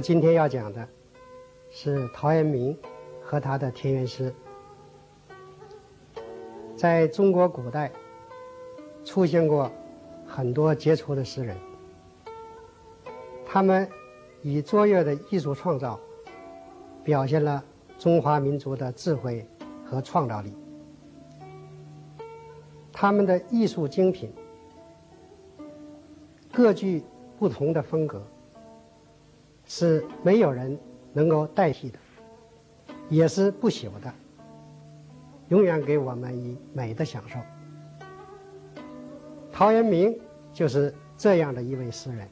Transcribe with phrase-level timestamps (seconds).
[0.00, 0.88] 今天要讲的
[1.70, 2.76] 是陶渊明
[3.22, 4.34] 和他的田园诗。
[6.74, 7.92] 在中国古代，
[9.04, 9.70] 出现过
[10.26, 11.56] 很多杰出的诗人，
[13.44, 13.86] 他们
[14.42, 16.00] 以卓越的艺术创造，
[17.04, 17.62] 表现了
[17.98, 19.46] 中华民族的智慧
[19.84, 20.54] 和创造力。
[22.92, 24.32] 他们的艺术精品，
[26.50, 27.02] 各具
[27.38, 28.22] 不同的风格，
[29.72, 30.76] 是没有人
[31.12, 31.98] 能够代替的，
[33.08, 34.12] 也是不朽的。
[35.46, 37.38] 永远给我们以美的享受。
[39.52, 40.18] 陶渊明
[40.52, 42.28] 就是这样的一位诗人。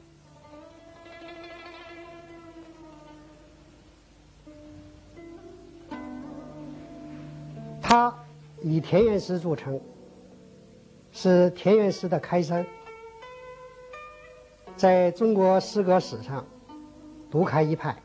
[7.81, 8.13] 他
[8.61, 9.79] 以田园诗著称，
[11.13, 12.67] 是田园诗的开山，
[14.75, 16.45] 在中国诗歌史上
[17.31, 17.95] 独开一派，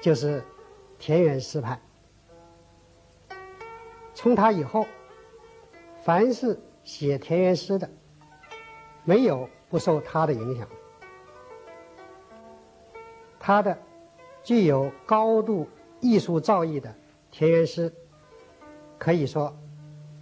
[0.00, 0.42] 就是
[0.98, 1.80] 田园诗派。
[4.14, 4.86] 从他以后，
[6.02, 7.90] 凡是写田园诗的，
[9.04, 10.66] 没有不受他的影响。
[13.38, 13.78] 他的
[14.42, 15.68] 具有高度
[16.00, 16.94] 艺术造诣的
[17.30, 17.92] 田园诗，
[18.98, 19.54] 可以说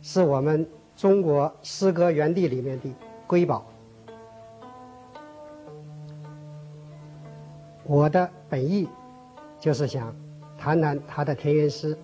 [0.03, 2.93] 是我们中国诗歌园地里面的
[3.27, 3.74] 瑰宝。
[7.87, 8.89] 我的本意
[9.61, 10.15] 就是想
[10.59, 11.97] 谈谈他的田园诗。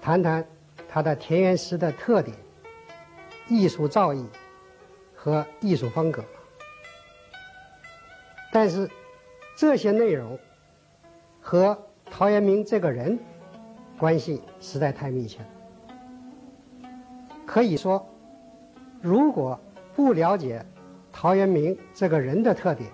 [0.00, 0.46] 谈谈
[0.88, 2.36] 他的田园诗的特点、
[3.48, 4.24] 艺术造诣
[5.14, 6.22] 和艺术风格。
[8.52, 8.88] 但是
[9.56, 10.38] 这些内容
[11.40, 13.18] 和陶渊明这个人
[13.98, 16.88] 关系实在太密切了。
[17.44, 18.06] 可以说，
[19.00, 19.58] 如果
[19.96, 20.64] 不了解
[21.12, 22.90] 陶渊明这个人的特点，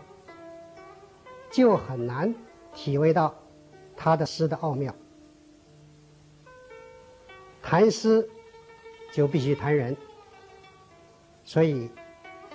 [1.50, 2.34] 就很难
[2.72, 3.34] 体会到
[3.96, 4.94] 他的诗的奥妙。
[7.62, 8.28] 谈诗
[9.12, 9.96] 就必须谈人，
[11.44, 11.90] 所以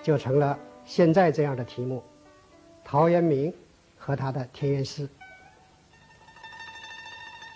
[0.01, 2.03] 就成了现在这样的题目：
[2.83, 3.53] 陶渊明
[3.97, 5.07] 和他的田园诗。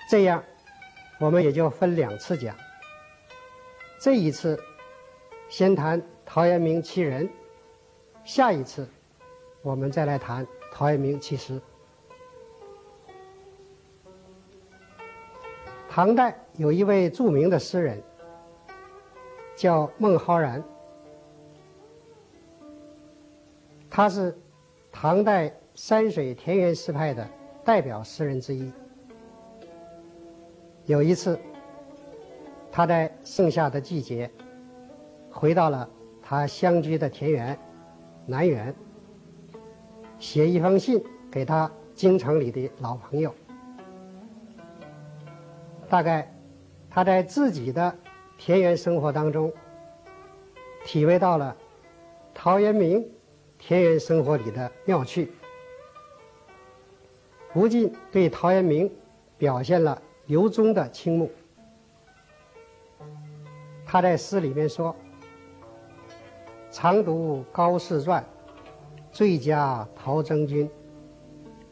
[0.10, 0.44] 这样，
[1.20, 2.56] 我们也就分两次讲。
[4.02, 4.62] 这一次
[5.50, 7.30] 先谈陶渊明其人，
[8.24, 8.88] 下一次
[9.62, 11.62] 我们再来谈陶渊明其诗。
[15.90, 18.02] 唐代有一位著名的诗人，
[19.56, 20.64] 叫孟浩然。
[23.90, 24.38] 他是
[24.92, 27.28] 唐代山水田园诗派的
[27.66, 28.72] 代表诗人之一。
[30.86, 31.38] 有一次，
[32.72, 34.30] 他在盛夏的季节，
[35.32, 35.90] 回到了
[36.22, 37.60] 他乡居的田园
[38.26, 38.74] 南园，
[40.20, 43.34] 写一封信给他京城里的老朋友。
[45.90, 46.32] 大概
[46.90, 47.98] 他在自己的
[48.38, 49.52] 田园生活当中，
[50.86, 51.56] 体会到了
[52.34, 53.10] 陶渊明
[53.58, 55.32] 田园生活里的妙趣，
[57.52, 58.92] 不禁对陶渊明
[59.38, 61.32] 表现了由衷的倾慕。
[63.86, 64.96] 他在诗里面说
[66.70, 68.24] ：“常读高士传，
[69.12, 70.70] 最佳陶征君。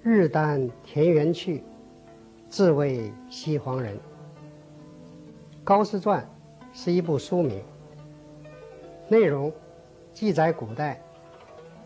[0.04, 1.64] 日耽田园去。”
[2.50, 3.94] 自谓西黄人。
[5.66, 6.26] 《高士传》
[6.78, 7.62] 是一部书名，
[9.10, 9.52] 内容
[10.14, 11.02] 记载古代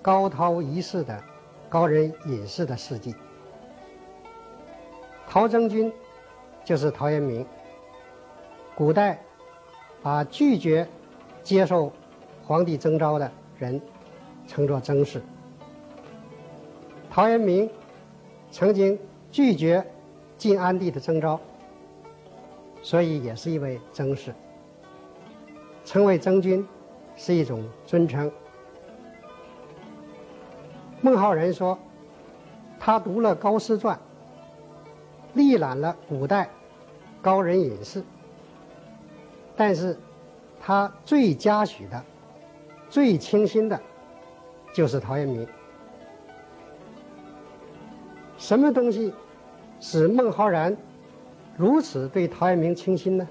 [0.03, 1.19] 高陶一世的
[1.68, 3.15] 高人隐士的事迹。
[5.27, 5.92] 陶征君
[6.63, 7.44] 就是陶渊明。
[8.75, 9.19] 古代
[10.03, 10.88] 把拒绝
[11.42, 11.92] 接受
[12.44, 13.81] 皇帝征召的人
[14.45, 15.24] 称作征士。
[17.12, 17.69] 陶渊明
[18.50, 18.98] 曾经
[19.31, 19.86] 拒绝。
[20.38, 21.40] 晋安帝的征召，
[22.81, 24.34] 所以也是一位征士。
[25.86, 26.68] 称为征君，
[27.16, 28.31] 是一种尊称。
[31.00, 31.78] 孟浩然说，
[32.80, 33.96] 他读了《高士传》，
[35.36, 36.50] 历览了古代
[37.22, 38.04] 高人隐士，
[39.56, 39.96] 但是
[40.60, 42.04] 他最嘉许的、
[42.90, 43.80] 最倾心的，
[44.74, 45.48] 就是陶渊明。
[48.42, 49.14] 什么东西？
[49.80, 50.76] 使孟浩然
[51.56, 53.30] 如此对陶渊明倾心呢？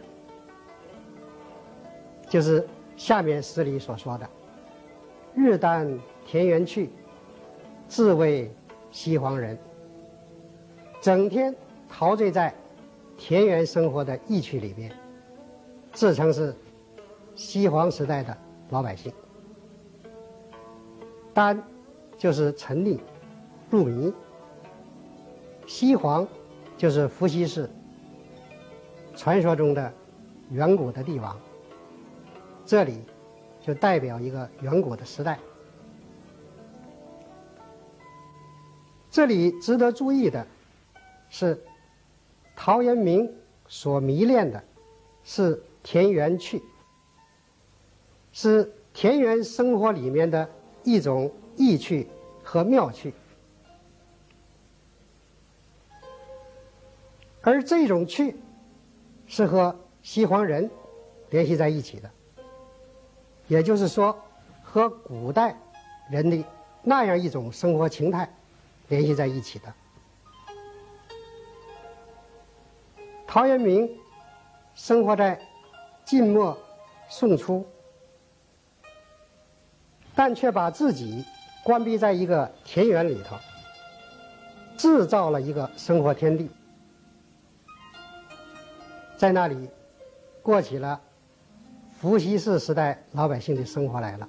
[2.29, 2.65] 就是
[2.97, 4.29] 下面诗里所说的
[5.35, 6.91] ：“日耽田园去，
[7.89, 8.55] 自谓
[8.93, 9.59] 西黄人。”
[11.03, 11.53] 整天
[11.89, 12.55] 陶醉在
[13.19, 14.93] 田园生活的意趣里面，
[15.93, 16.55] 自称是
[17.35, 18.37] 西黄时代的
[18.69, 19.13] 老百姓。
[21.35, 21.61] 丹
[22.17, 22.97] 就是沉溺、
[23.71, 24.13] 入迷；
[25.70, 26.26] 西黄
[26.76, 27.70] 就是伏羲氏
[29.14, 29.93] 传说中的
[30.50, 31.38] 远古的帝王。
[32.67, 33.05] 这里
[33.61, 35.38] 就代表一个远古的时代。
[39.12, 40.44] 这里值得注意的
[41.28, 41.62] 是，
[42.56, 43.32] 陶渊明
[43.69, 44.61] 所迷恋的
[45.22, 46.61] 是田园趣，
[48.32, 50.50] 是田园生活里面的
[50.82, 52.08] 一种意趣
[52.43, 53.14] 和妙趣，
[57.43, 58.37] 而这种趣
[59.27, 60.71] 是和西黄人
[61.31, 62.11] 联系在一起的。
[63.49, 64.17] 也就是说，
[64.63, 65.57] 和古代
[66.11, 66.45] 人的
[66.83, 68.33] 那样一种生活情态
[68.89, 69.75] 联系在一起的。
[73.27, 73.89] 陶渊明
[74.75, 75.41] 生活在
[76.05, 76.57] 晋末
[77.09, 77.67] 宋初，
[80.15, 81.25] 但却把自己
[81.65, 83.37] 关闭在一个田园里头，
[84.77, 86.51] 制造了一个生活天地，
[89.20, 89.69] 在那里
[90.43, 90.99] 过起了。
[91.90, 94.26] 伏羲氏时代老百姓的生活来了，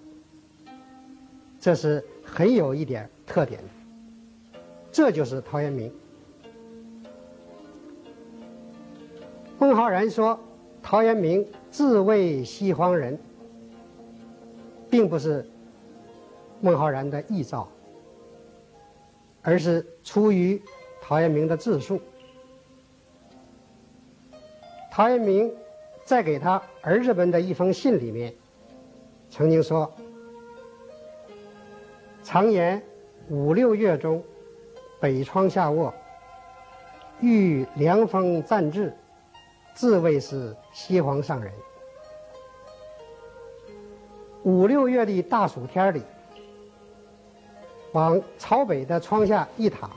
[1.61, 4.59] 这是很有一点特点的。
[4.91, 5.89] 这就是陶渊明。
[9.57, 10.37] 孟浩然说，
[10.83, 13.17] 陶渊明自谓西荒人，
[14.89, 15.49] 并不是
[16.59, 17.65] 孟浩然的臆造，
[19.41, 20.61] 而是出于
[20.99, 22.01] 陶渊明的自述。
[24.91, 25.51] 陶渊明。
[26.03, 28.33] 在给他儿子们的一封信里面，
[29.29, 29.89] 曾经说
[32.21, 32.81] ：“常言
[33.29, 34.21] 五六月中，
[34.99, 35.93] 北窗下卧，
[37.21, 38.93] 遇凉风暂至，
[39.75, 41.53] 自谓是西皇上人。”
[44.43, 46.03] 五六月的大暑天里，
[47.93, 49.89] 往朝北的窗下一躺，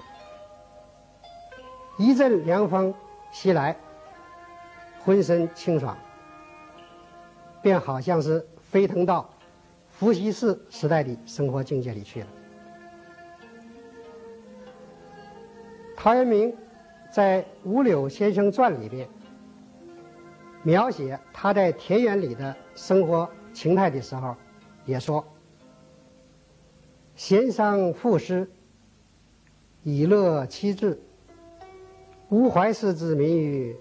[1.97, 2.95] 一阵凉风
[3.33, 3.75] 袭来。
[5.05, 5.95] 浑身清爽，
[7.61, 9.29] 便好像是飞腾到
[9.87, 12.27] 伏羲氏时代的生活境界里去了。
[15.95, 16.57] 陶渊明
[17.13, 19.07] 在《五柳先生传》里边
[20.63, 24.35] 描写他在田园里的生活情态的时候，
[24.87, 25.23] 也说
[27.15, 28.51] ：“闲商赋诗，
[29.83, 30.99] 以乐其志，
[32.31, 33.77] 吾怀氏之民于。”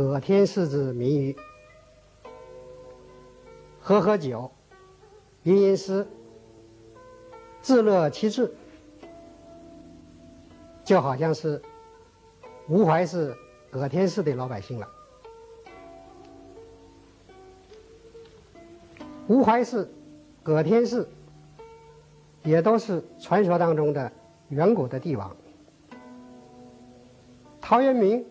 [0.00, 1.36] 葛天氏之民于
[3.78, 4.50] 喝喝酒，
[5.42, 6.06] 吟吟诗，
[7.60, 8.50] 自乐其志，
[10.82, 11.60] 就好像是
[12.66, 13.36] 吴怀氏、
[13.70, 14.88] 葛天氏的老百姓了。
[19.28, 19.86] 吴怀氏、
[20.42, 21.06] 葛天氏
[22.42, 24.10] 也都是传说当中的
[24.48, 25.36] 远古的帝王。
[27.60, 28.24] 陶渊明。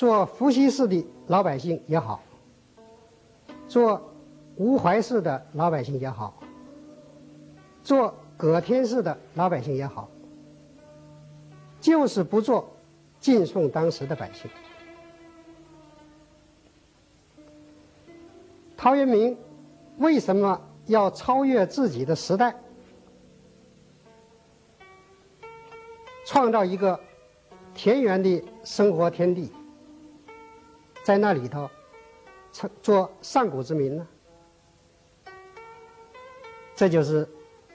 [0.00, 2.22] 做伏羲氏的老百姓也好，
[3.68, 4.00] 做
[4.56, 6.32] 吴怀氏的老百姓也好，
[7.82, 10.08] 做葛天氏的老百姓也好，
[11.82, 12.66] 就是不做
[13.18, 14.50] 晋宋当时的百姓。
[18.78, 19.36] 陶渊明
[19.98, 22.56] 为什么要超越自己的时代，
[26.24, 26.98] 创造一个
[27.74, 29.52] 田园的生活天地？
[31.02, 31.68] 在那里头，
[32.82, 34.06] 做上古之民呢？
[36.76, 37.28] 这就是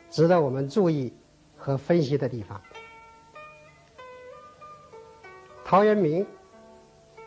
[0.09, 1.13] 值得我们注意
[1.57, 2.61] 和分析的地方。
[5.63, 6.25] 陶渊明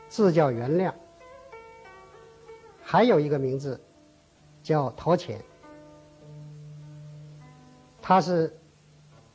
[0.08, 0.94] 字叫元亮，
[2.82, 3.80] 还有一个名字
[4.62, 5.40] 叫陶潜，
[8.00, 8.56] 他是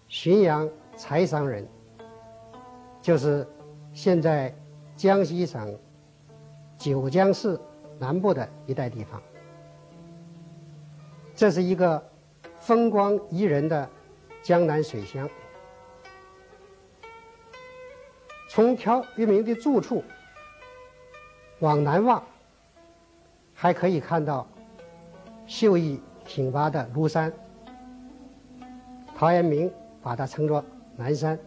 [0.10, 1.67] 浔阳柴桑人，
[3.01, 3.48] 就是
[3.93, 4.55] 现在
[4.96, 5.77] 江西省。
[6.77, 7.60] 九江市
[8.00, 9.22] 南部的一带地方，
[11.36, 12.03] 这是一个
[12.60, 13.89] 风光宜人的
[14.42, 15.30] 江南水乡。
[18.50, 20.03] 从陶渊明的住处
[21.60, 22.22] 往南望，
[23.53, 24.48] 还可以看到
[25.48, 27.34] 秀逸挺拔的庐山。
[29.15, 30.63] 陶渊明把它称作
[30.96, 31.39] 南山。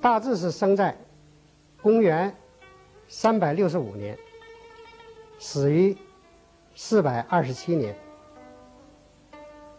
[0.00, 0.96] 大致是生在
[1.82, 2.34] 公元
[3.06, 4.18] 三百六十五年，
[5.38, 5.94] 死于
[6.74, 7.94] 四百二十七年，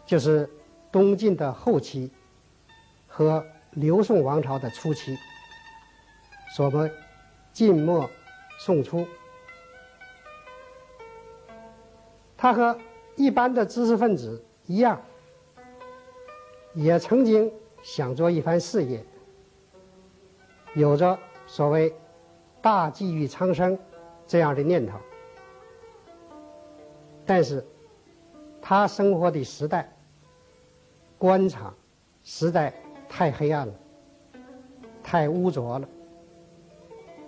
[0.06, 0.48] 就是
[0.92, 2.12] 东晋的后期
[3.08, 5.18] 和刘宋王朝的初期，
[6.56, 6.92] 所谓
[7.52, 8.08] 晋末
[8.60, 9.08] 宋初。
[12.38, 12.78] 他和
[13.16, 15.02] 一般的知识分子一样，
[16.76, 17.52] 也曾经
[17.82, 19.04] 想做一番事业，
[20.74, 21.94] 有着所谓
[22.62, 23.78] “大济于苍生”
[24.26, 24.98] 这样的念头。
[27.26, 27.66] 但是，
[28.62, 29.92] 他生活的时代，
[31.18, 31.74] 官场
[32.24, 32.74] 实在
[33.10, 33.74] 太黑暗了，
[35.04, 35.88] 太污浊了，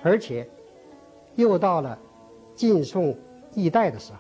[0.02, 0.50] 而且
[1.36, 1.98] 又到了
[2.56, 3.18] 晋宋
[3.54, 4.20] 易代的时候。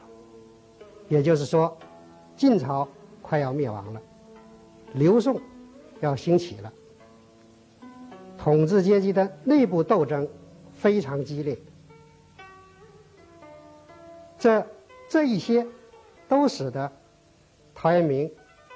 [1.10, 1.78] 也就是说，
[2.36, 2.88] 晋朝
[3.22, 4.02] 快要灭亡了，
[4.94, 5.40] 刘宋
[6.00, 6.72] 要兴起了，
[8.44, 10.28] 统治阶级的内部斗争
[10.74, 11.58] 非常激烈，
[14.38, 14.68] 这
[15.08, 15.66] 这一些
[16.28, 16.92] 都使得
[17.74, 18.30] 陶渊明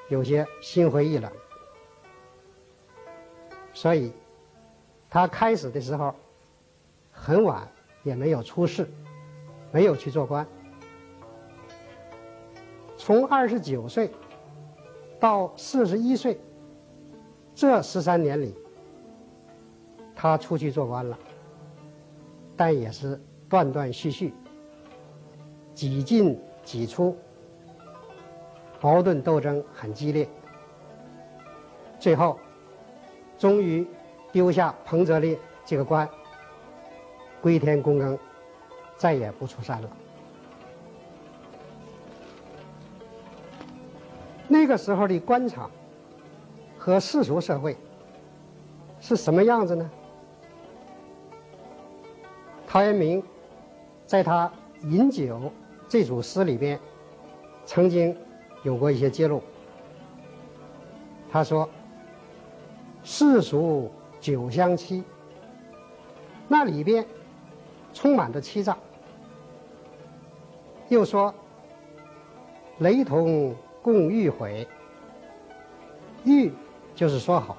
[0.08, 1.30] 有些心灰意冷，
[3.74, 4.14] 所以
[5.10, 6.16] 他开始的时候
[7.12, 7.70] 很晚
[8.04, 8.90] 也没有出仕，
[9.74, 10.48] 没有去做官。
[12.96, 14.10] 从二十九岁
[15.20, 16.40] 到四十一岁，
[17.54, 18.56] 这十三年里，
[20.20, 21.16] 他出去做官了，
[22.56, 24.34] 但也是断断续续，
[25.76, 27.16] 几进几出，
[28.82, 30.28] 矛盾斗争很激烈，
[32.00, 32.40] 最后
[33.38, 33.88] 终于
[34.32, 36.10] 丢下彭泽烈这个官，
[37.40, 38.18] 归田躬耕，
[38.98, 39.90] 再也不出山了。
[44.48, 45.70] 那个时候的官场
[46.76, 47.78] 和世俗社会
[49.00, 49.88] 是什么样子呢？
[52.68, 53.24] 陶渊明
[54.06, 54.52] 在他
[54.88, 55.38] 《饮酒》
[55.88, 56.80] 这组诗里边
[57.66, 58.16] 曾经
[58.62, 59.42] 有过一些揭露。
[61.32, 61.68] 他说
[63.04, 65.04] ：“世俗酒香妻，
[66.48, 67.04] 那里边
[67.94, 68.78] 充满着欺诈。”
[70.90, 71.34] 又说
[72.80, 74.68] ：“雷同。”共欲毁，
[76.26, 76.52] 欲
[76.94, 77.56] 就是说好，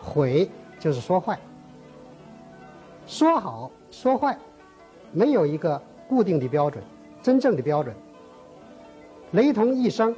[0.00, 0.48] 毁
[0.80, 1.38] 就是说坏。
[3.06, 4.36] 说好说坏，
[5.12, 6.82] 没有一个固定的标准，
[7.22, 7.94] 真正的标准。
[9.30, 10.14] 雷同一生，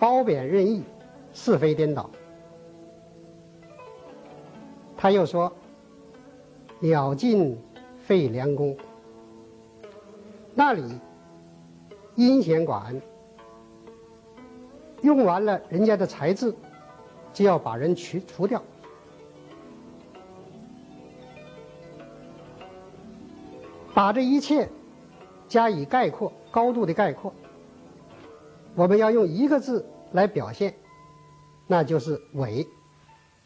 [0.00, 0.82] 褒贬任意，
[1.32, 2.10] 是非颠倒。
[4.96, 5.50] 他又说
[6.80, 7.56] ：“鸟尽
[8.04, 8.76] 废良弓。”
[10.52, 10.82] 那里
[12.16, 13.00] 阴险寡恩。
[15.02, 16.52] 用完了人家的才智，
[17.32, 18.60] 就要把人去除掉，
[23.96, 24.68] 把这一切
[25.48, 27.32] 加以概括，高度的概括。
[28.74, 30.74] 我们要用一个字来表现，
[31.66, 32.68] 那就是伪，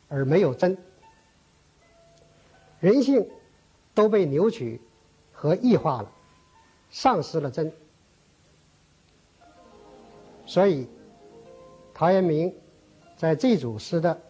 [0.09, 0.77] 而没有真。
[2.81, 3.29] 人性
[3.95, 4.81] 都被扭曲
[5.31, 6.11] 和异化了，
[6.91, 7.73] 丧失了真，
[10.47, 10.89] 所以。
[11.95, 12.53] 陶渊明
[13.17, 14.21] 在这组诗的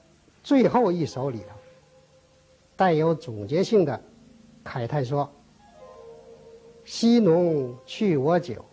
[0.42, 1.54] 最后一首里头，
[2.76, 4.02] 带有总结性的
[4.64, 5.30] 慨叹说
[6.92, 8.64] ：“昔农去我酒，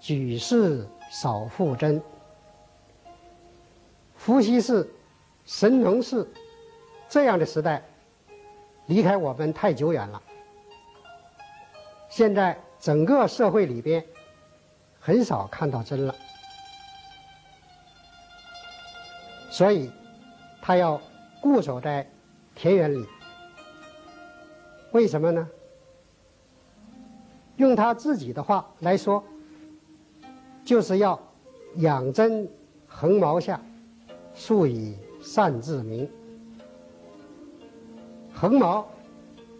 [0.00, 2.02] 举世少负真。
[4.16, 4.92] 伏羲氏、
[5.44, 6.28] 神农氏
[7.08, 7.84] 这样的时代，
[8.86, 10.20] 离开我们太久远了。
[12.08, 14.04] 现在整个社会里边，
[14.98, 16.14] 很少看到真了。”
[19.48, 19.92] 所以，
[20.60, 21.00] 他要
[21.40, 22.10] 固守在
[22.56, 23.06] 田园里。
[24.90, 25.48] 为什么呢？
[27.56, 29.22] 用他自己的话来说，
[30.64, 31.18] 就是要
[31.76, 32.48] 养真
[32.86, 33.60] 横茅下，
[34.34, 36.08] 树以善治民。
[38.34, 38.86] 横茅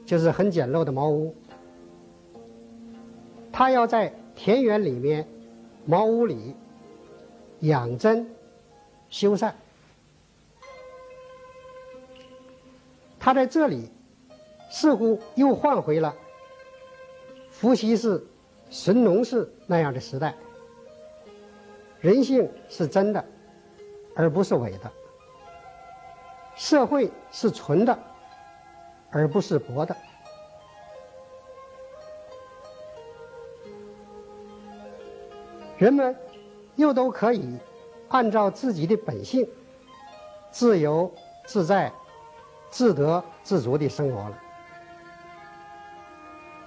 [0.04, 1.34] 就是很简陋的茅屋，
[3.50, 5.26] 他要在田园里面、
[5.86, 6.54] 茅屋里
[7.60, 8.28] 养真
[9.08, 9.50] 修缮。
[13.18, 13.88] 他在这里
[14.68, 16.14] 似乎又换回了
[17.58, 18.22] 伏羲氏、
[18.68, 20.34] 神农氏那样的时代。
[22.00, 23.24] 人性是真的，
[24.14, 24.90] 而不是伪的；
[26.54, 27.98] 社会是纯的，
[29.10, 29.96] 而不是薄的。
[35.78, 36.14] 人们
[36.74, 37.58] 又都可以
[38.08, 39.48] 按照自己的本性，
[40.50, 41.10] 自由
[41.46, 41.90] 自在。
[42.68, 44.38] 自得自足的生活了，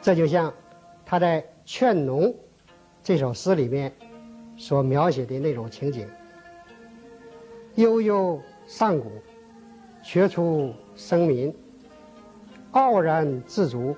[0.02, 0.52] 这就像
[1.10, 2.26] 他在《劝农》
[3.02, 3.92] 这首诗里面
[4.56, 6.08] 所描写的那种情景：
[7.74, 9.10] 悠悠上古，
[10.04, 11.52] 学出生民，
[12.74, 13.98] 傲然自足，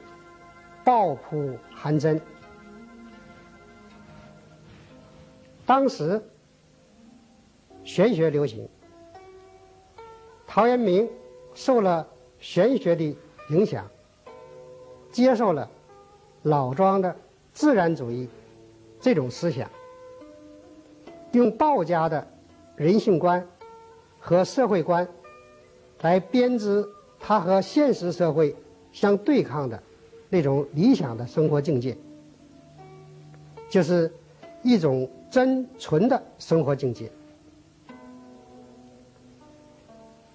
[0.86, 2.18] 抱朴含真。
[5.66, 6.24] 当时
[7.84, 8.70] 玄学流行，
[10.48, 11.10] 陶渊明
[11.54, 12.08] 受了
[12.40, 13.18] 玄学的
[13.50, 13.86] 影响，
[15.12, 15.70] 接受了
[16.44, 17.16] 老庄的
[17.54, 18.28] 自然主义
[19.00, 19.70] 这种思想，
[21.34, 22.28] 用道家的
[22.76, 23.46] 人性观
[24.20, 25.08] 和社会观
[26.02, 26.88] 来编织
[27.20, 28.56] 他和现实社会
[28.92, 29.82] 相对抗的
[30.30, 31.96] 那种理想的生活境界，
[33.70, 34.12] 就是
[34.64, 37.12] 一种真纯的生活境界。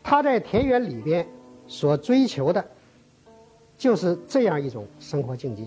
[0.05, 1.27] 他在田园里边
[1.67, 2.65] 所追求的，
[3.77, 5.67] 就是这样一种生活境界。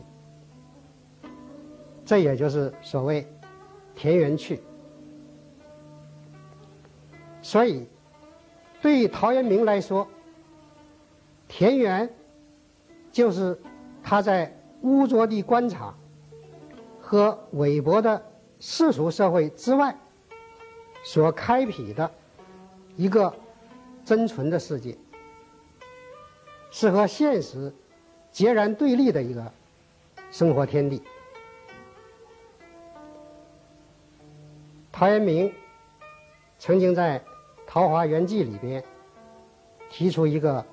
[2.10, 3.24] 这也就是所谓
[3.94, 4.60] “田园趣”。
[7.40, 7.86] 所以，
[8.82, 10.08] 对于陶渊明来说，
[11.48, 12.12] 田园
[13.12, 13.56] 就是
[14.02, 15.96] 他在污浊的官场
[17.00, 18.20] 和韦薄的
[18.60, 19.96] 世俗社会之外
[21.04, 22.10] 所开辟的
[22.96, 23.32] 一个。
[24.04, 24.98] 真纯的世界，
[26.72, 27.72] 是和现实
[28.32, 29.52] 截然对立的一个
[30.32, 31.04] 生活天地。
[35.00, 35.50] 陶渊明
[36.58, 37.20] 曾经在
[37.66, 38.84] 《桃花源记》里边
[39.90, 40.66] 提出一个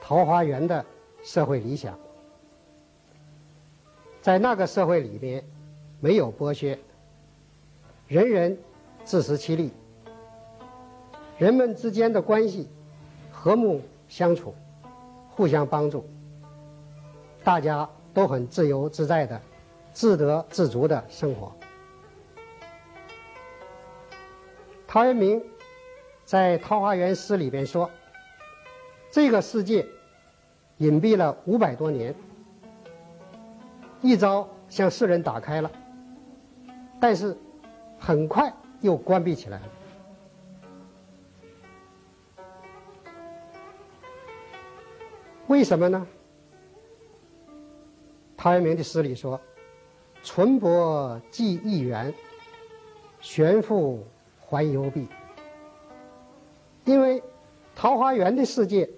[0.00, 0.84] 桃花源的
[1.22, 1.96] 社会理想，
[4.20, 5.44] 在那个社会里边
[6.00, 6.76] 没有剥削，
[8.08, 8.58] 人人
[9.04, 9.72] 自食其力，
[11.38, 12.68] 人们之间的关系。
[13.30, 14.52] 和睦相处，
[15.30, 16.04] 互相帮助，
[17.44, 19.40] 大家都很自由自在的、
[19.92, 21.52] 自得自足的生活。
[24.88, 25.44] 陶渊明
[26.24, 27.90] 在《桃花源诗》里边说
[29.12, 29.84] ：“这个世界
[30.78, 32.14] 隐蔽了五百多年，
[34.00, 35.70] 一朝向世人打开了，
[36.98, 37.36] 但是
[37.98, 39.66] 很快又关闭起来了。”
[45.48, 46.06] 为什么呢？
[48.38, 49.38] 陶渊明的诗里说
[50.24, 52.14] ：“淳朴寄一园，
[53.20, 54.02] 玄复
[54.48, 55.06] 还幽闭。”
[56.84, 57.22] 因为
[57.76, 58.88] 桃花源的世界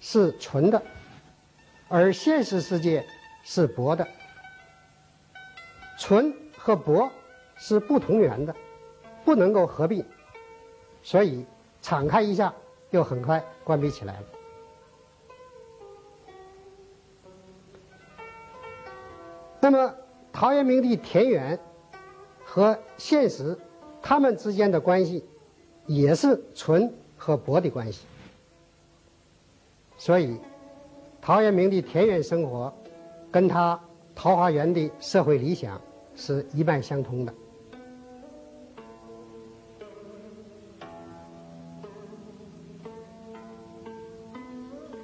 [0.00, 0.82] 是纯的，
[1.88, 3.06] 而现实世界
[3.42, 4.06] 是薄的。
[5.96, 7.10] 纯和薄
[7.56, 8.54] 是不同源的，
[9.24, 10.04] 不能够合并，
[11.02, 11.46] 所以
[11.80, 12.52] 敞开一下，
[12.90, 14.26] 又很快关闭起来了。
[19.60, 19.94] 那么，
[20.32, 21.58] 陶渊明的田园
[22.44, 23.56] 和现实，
[24.06, 25.24] 他们之间的关系
[25.86, 28.04] 也是纯和薄的关系。
[29.96, 30.38] 所以，
[31.22, 32.70] 陶渊明的田园生活
[33.32, 33.80] 跟他
[34.14, 35.80] 桃花源的社会理想
[36.14, 37.32] 是一脉相通的。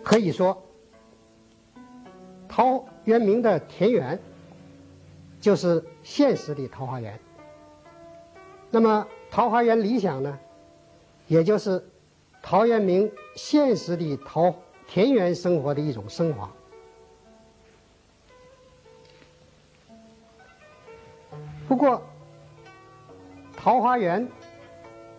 [0.04, 0.62] 可以说，
[2.46, 4.20] 陶渊明的田园。
[5.40, 7.18] 就是现实的桃花源。
[8.70, 10.38] 那么桃花源理想呢，
[11.26, 11.84] 也就是
[12.42, 14.54] 陶渊明现实的桃
[14.86, 16.50] 田园生活的一种升华。
[21.68, 22.02] 不过，
[23.56, 24.26] 桃花源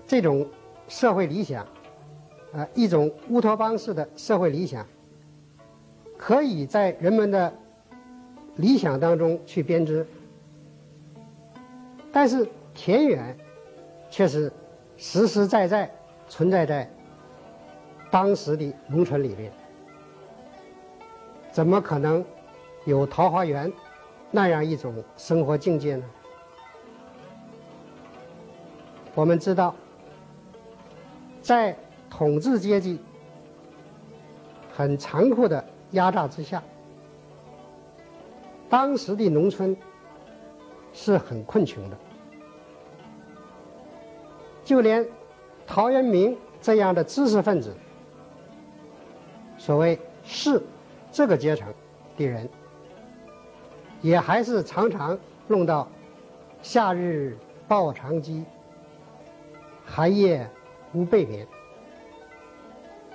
[0.08, 0.48] 这种
[0.88, 1.66] 社会理想，
[2.54, 4.86] 呃，一种乌托邦式的社会理想，
[6.18, 7.54] 可以在人们的。
[8.58, 10.06] 理想当中去编织，
[12.12, 13.38] 但是田园
[14.10, 14.52] 却是
[14.98, 15.90] 实实在在
[16.28, 16.90] 存在在
[18.10, 19.52] 当时的农村里面，
[21.52, 22.24] 怎么可能
[22.86, 23.72] 有桃花源
[24.30, 26.06] 那样一种生活境界呢？
[29.14, 29.76] 我们知道，
[31.42, 31.78] 在
[32.10, 33.00] 统治阶级
[34.74, 36.64] 很残酷的压榨之下。
[38.70, 39.76] 当时的农村
[40.94, 41.98] 是很困穷的，
[44.64, 45.08] 就连
[45.66, 47.76] 陶渊明这样的知识分子，
[49.58, 50.62] 所谓士
[51.12, 51.68] 这个阶层
[52.18, 52.50] 的人，
[54.02, 55.88] 也还是常常弄到
[56.62, 58.44] 夏日抱长饥，
[59.86, 60.50] 寒夜
[60.94, 61.48] 无被眠。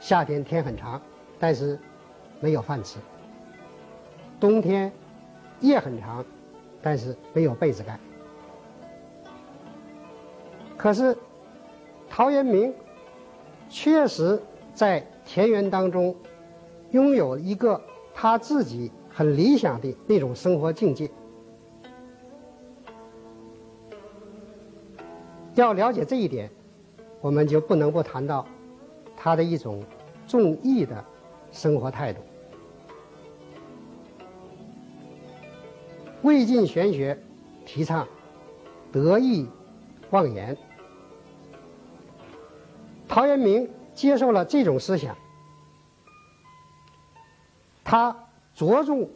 [0.00, 1.00] 夏天天很长，
[1.38, 1.78] 但是
[2.40, 2.98] 没有饭吃；
[4.38, 4.92] 冬天。
[5.60, 6.22] 夜很长，
[6.82, 7.98] 但是没有被子盖。
[10.76, 11.16] 可是
[12.16, 12.72] 陶渊明
[13.68, 14.40] 确实
[14.72, 16.16] 在田园当中
[16.92, 17.78] 拥有一个
[18.14, 21.10] 他自己很理想的那种生活境界。
[25.56, 26.50] 要了解这一点，
[27.20, 28.46] 我们就不能不谈到
[29.14, 29.84] 他的一种
[30.26, 31.04] 重义的
[31.52, 32.22] 生活态度。
[36.22, 37.18] 魏晋玄学
[37.66, 38.08] 提倡
[38.90, 39.46] 得意
[40.08, 40.56] 忘言，
[43.08, 45.16] 陶渊明接受了这种思想，
[47.84, 49.10] 他着重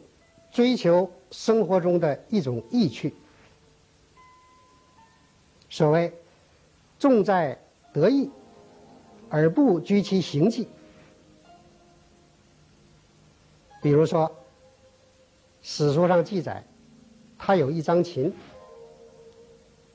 [0.51, 3.13] 追求生活中的一种意趣。
[5.69, 6.13] 所谓
[6.99, 7.57] “重在
[7.93, 8.29] 得意，
[9.29, 10.67] 而不拘其行迹”。
[13.81, 14.35] 比如说，
[15.61, 16.65] 史书上记载，
[17.37, 18.33] 他有一张琴，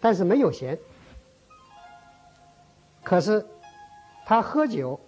[0.01, 0.79] 但是没有弦。
[3.05, 3.45] 可是
[4.29, 4.99] 他喝酒，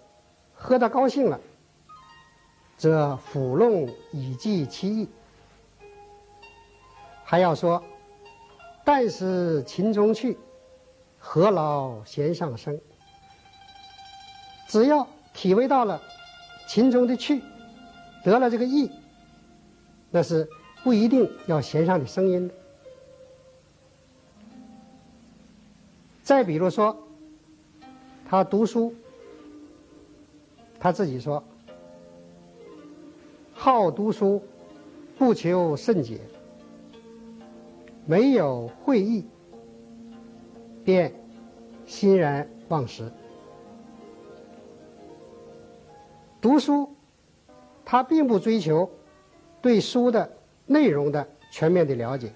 [0.53, 1.41] 喝得高兴了，
[2.77, 5.09] 则抚弄以寄其意。
[7.25, 7.83] 还要说
[8.85, 10.37] ：“但使琴中去。”
[11.19, 12.79] 何劳弦上声？
[14.69, 16.01] 只要体味到了
[16.69, 17.43] 琴中的趣，
[18.23, 18.89] 得了这个意，
[20.11, 20.49] 那是
[20.81, 22.53] 不一定要弦上的声音的。
[26.23, 26.97] 再比如说，
[28.29, 28.95] 他读书，
[30.79, 31.43] 他自己说
[33.51, 34.41] ：“好读书，
[35.17, 36.21] 不求甚解，
[38.05, 39.25] 没有会意。”
[40.85, 41.13] 便
[41.85, 43.11] 欣然忘食。
[46.41, 46.95] 读书，
[47.83, 48.89] 他并不追求
[49.61, 50.31] 对书的
[50.65, 52.33] 内容的全面的了解，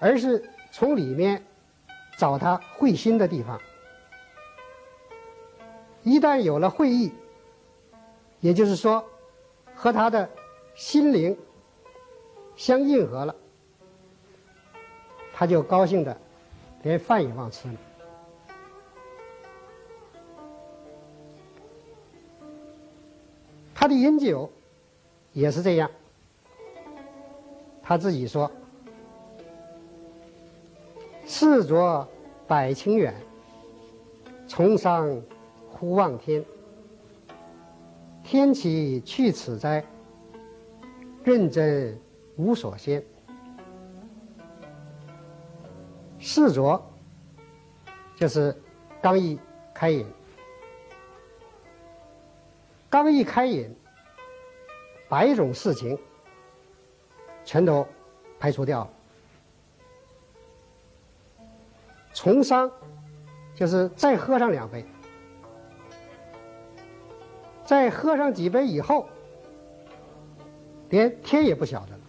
[0.00, 1.44] 而是从里面
[2.18, 3.60] 找他会心的地方。
[6.06, 7.12] 一旦有了会意，
[8.38, 9.04] 也就是说
[9.74, 10.30] 和他的
[10.76, 11.36] 心灵
[12.54, 13.34] 相应合了。
[15.34, 16.16] 他就高兴的，
[16.84, 17.74] 连饭也忘吃了。
[23.74, 24.48] 他的饮酒
[25.32, 25.90] 也是这样，
[27.82, 28.48] 他自己说
[31.26, 32.06] ：“赤着
[32.46, 33.12] 百情远，
[34.46, 35.20] 从商
[35.76, 36.44] 忽望天。
[38.24, 39.84] 天启去此哉？
[41.22, 42.00] 认真
[42.36, 43.00] 无所先。”
[46.18, 46.82] 视着，
[48.16, 48.54] 就是
[49.00, 49.38] 刚一
[49.72, 50.06] 开饮，
[52.88, 53.72] 刚一开饮，
[55.08, 55.96] 百种事情
[57.44, 57.86] 全都
[58.40, 58.90] 排除掉了。
[62.12, 62.68] 从商，
[63.54, 64.84] 就是再喝上两杯，
[67.66, 69.06] 在喝上几杯以后，
[70.88, 72.00] 连天也不晓得了。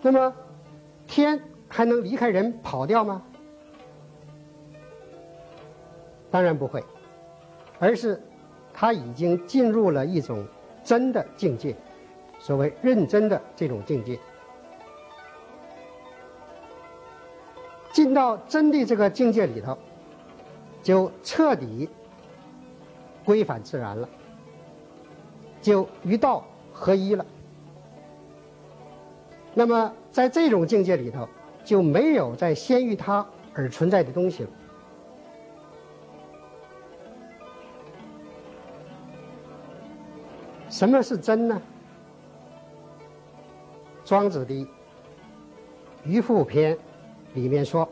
[0.00, 0.34] 那么。
[1.10, 3.22] 天还能离开人跑掉吗？
[6.30, 6.84] 当然不会，
[7.78, 8.22] 而是
[8.74, 10.46] 他已经进入了一种
[10.84, 11.74] 真的境界，
[12.38, 14.20] 所谓认真的这种境界。
[17.90, 19.78] 进到真的这个境界里头，
[20.82, 21.88] 就彻底
[23.28, 24.08] 归返自然了，
[25.60, 27.26] 就与道合一了。
[29.52, 29.92] 那么。
[30.10, 31.28] 在这种境界里头，
[31.62, 34.50] 就没有在先于他而存在的东西了。
[40.68, 41.62] 什么是真呢？
[44.04, 44.54] 庄子的
[46.02, 46.74] 《渔父篇》
[47.34, 47.88] 里面说：“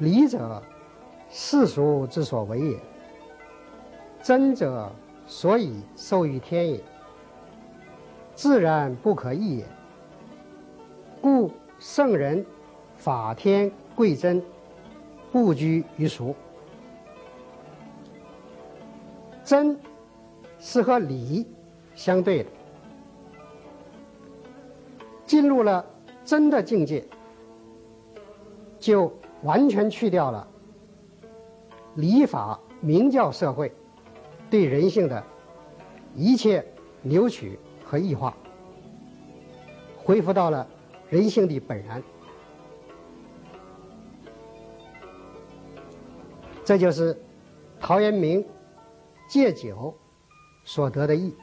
[0.00, 0.60] 理者，
[1.30, 2.78] 世俗之所为也；
[4.24, 4.90] 真者，
[5.26, 6.82] 所以受于天也。
[8.34, 9.66] 自然不可易也。”
[11.20, 12.44] 故圣人
[12.96, 14.42] 法天贵真，
[15.30, 16.34] 不拘于俗。
[19.44, 19.78] 真
[20.58, 21.46] 是和理
[21.94, 22.50] 相对的。
[25.26, 25.84] 进入了
[26.24, 27.06] 真的境界，
[28.78, 30.48] 就完全去掉了
[31.96, 33.70] 礼法明教社会
[34.54, 35.24] 对人性的
[36.14, 36.64] 一切
[37.02, 38.36] 扭曲和异化，
[39.96, 40.64] 恢复到了。
[41.10, 42.00] 人性的本然，
[46.64, 47.20] 这就是
[47.80, 48.46] 陶渊明
[49.28, 49.92] 戒酒
[50.64, 51.34] 所得的意。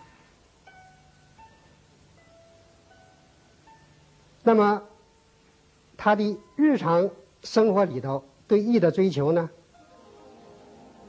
[4.41, 4.84] 那么，
[5.97, 7.10] 他的日常
[7.43, 9.50] 生活里头对义的追求呢？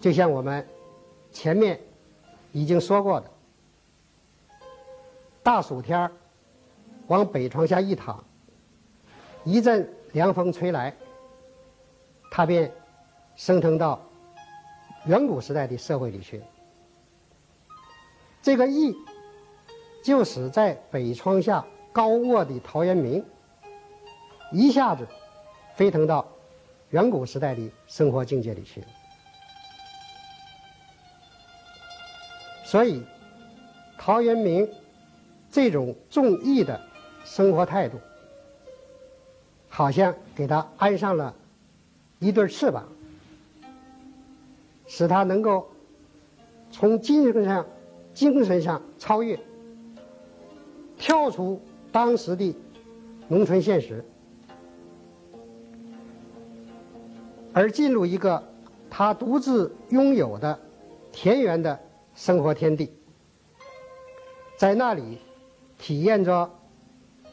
[0.01, 0.67] 就像我们
[1.31, 1.81] 前面
[2.53, 3.31] 已经说过的，
[5.43, 6.13] 大暑天儿
[7.09, 8.23] 往北床下一躺。
[9.45, 10.95] 一阵凉风吹来，
[12.31, 12.73] 他便
[13.35, 14.01] 升腾到
[15.07, 16.41] 远古时代的社会里去。
[18.41, 18.95] 这个意，
[20.05, 23.25] 就使在北窗下高卧的陶渊明，
[24.53, 25.09] 一下子
[25.75, 26.27] 飞腾到
[26.91, 28.87] 远古时代的生活境界里去了。
[32.73, 33.03] 所以，
[33.99, 34.67] 陶渊明
[35.51, 36.81] 这种重义的
[37.23, 37.99] 生活态度，
[39.69, 41.35] 好像给他安上了
[42.19, 42.89] 一对翅膀，
[44.87, 45.69] 使他能够
[46.71, 47.67] 从精神上。
[48.15, 49.39] 精神上超越，
[50.99, 52.55] 跳出当时的
[53.29, 54.05] 农村现实，
[57.55, 58.43] 而进入一个
[58.91, 60.59] 他独自拥有的
[61.11, 61.81] 田园的
[62.15, 62.93] 生活天地，
[64.57, 65.19] 在那里
[65.79, 66.51] 体验着、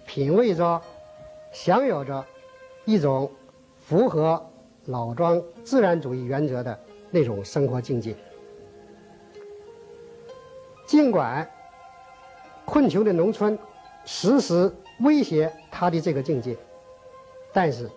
[0.06, 0.82] 品味着、
[1.52, 2.26] 享有着
[2.86, 3.32] 一种
[3.78, 4.44] 符合
[4.86, 6.80] 老庄自然主义原则的
[7.12, 8.15] 那种生活境界。
[10.88, 11.48] 尽管
[12.65, 13.58] 困穷的农村
[14.06, 16.58] 时时威胁他的这个境界，
[17.54, 17.89] 但是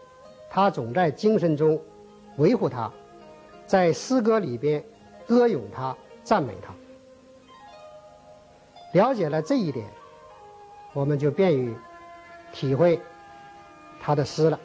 [0.51, 1.81] 他总在精神中
[2.37, 2.93] 维护他，
[3.67, 4.85] 在诗歌里边
[5.27, 6.73] 歌咏他、赞美他。
[8.93, 9.87] 了解了这一点，
[10.93, 11.75] 我们就便于
[12.53, 13.01] 体会
[14.01, 14.59] 他的诗了，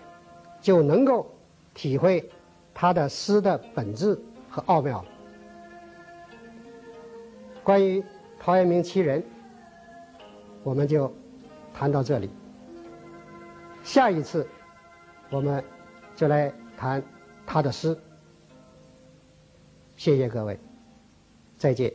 [0.62, 1.30] 就能够
[1.74, 2.30] 体会
[2.74, 5.04] 他的诗的本质和奥妙。
[7.63, 8.04] 关于。
[8.39, 9.22] 陶渊明其人，
[10.63, 11.12] 我们就
[11.74, 12.30] 谈到这里。
[13.84, 14.48] 下一次，
[15.32, 15.62] 我们
[16.15, 17.04] 就来谈
[17.48, 17.98] 他的诗。
[19.98, 20.58] 谢谢各位，
[21.58, 21.91] 再见。